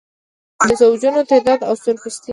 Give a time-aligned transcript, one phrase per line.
[0.67, 2.29] د زوجونو تعدد او سرپرستي.